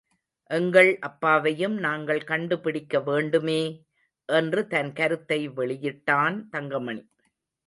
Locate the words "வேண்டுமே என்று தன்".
3.01-4.91